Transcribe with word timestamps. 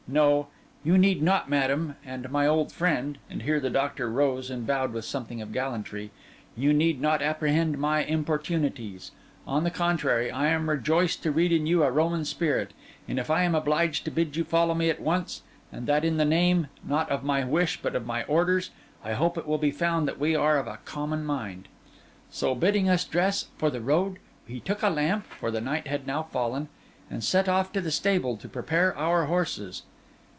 No: 0.07 0.47
you 0.83 0.97
need 0.97 1.21
not, 1.21 1.49
madam, 1.49 1.95
and 2.03 2.29
my 2.29 2.45
old 2.45 2.69
friend'—and 2.73 3.43
here 3.43 3.61
the 3.61 3.69
doctor 3.69 4.11
rose 4.11 4.49
and 4.49 4.67
bowed 4.67 4.91
with 4.91 5.05
something 5.05 5.41
of 5.41 5.53
gallantry—'you 5.53 6.73
need 6.73 6.99
not 6.99 7.21
apprehend 7.21 7.77
my 7.77 8.03
importunities. 8.03 9.11
On 9.47 9.63
the 9.63 9.71
contrary, 9.71 10.29
I 10.29 10.47
am 10.47 10.69
rejoiced 10.69 11.23
to 11.23 11.31
read 11.31 11.53
in 11.53 11.65
you 11.65 11.83
a 11.85 11.91
Roman 11.91 12.25
spirit; 12.25 12.71
and 13.07 13.19
if 13.19 13.29
I 13.29 13.43
am 13.43 13.55
obliged 13.55 14.03
to 14.03 14.11
bid 14.11 14.35
you 14.35 14.43
follow 14.43 14.73
me 14.73 14.89
at 14.89 14.99
once, 14.99 15.43
and 15.71 15.87
that 15.87 16.03
in 16.03 16.17
the 16.17 16.25
name, 16.25 16.67
not 16.83 17.09
of 17.09 17.23
my 17.23 17.45
wish, 17.45 17.81
but 17.81 17.95
of 17.95 18.05
my 18.05 18.25
orders, 18.25 18.71
I 19.05 19.13
hope 19.13 19.37
it 19.37 19.47
will 19.47 19.59
be 19.59 19.71
found 19.71 20.09
that 20.09 20.19
we 20.19 20.35
are 20.35 20.57
of 20.57 20.67
a 20.67 20.79
common 20.83 21.23
mind.' 21.23 21.69
So, 22.29 22.53
bidding 22.53 22.89
us 22.89 23.05
dress 23.05 23.47
for 23.57 23.69
the 23.69 23.79
road, 23.79 24.19
he 24.45 24.59
took 24.59 24.83
a 24.83 24.89
lamp 24.89 25.25
(for 25.27 25.51
the 25.51 25.61
night 25.61 25.87
had 25.87 26.05
now 26.05 26.23
fallen) 26.23 26.67
and 27.09 27.23
set 27.23 27.47
off 27.47 27.71
to 27.71 27.79
the 27.79 27.91
stable 27.91 28.35
to 28.35 28.49
prepare 28.49 28.93
our 28.97 29.27
horses. 29.27 29.83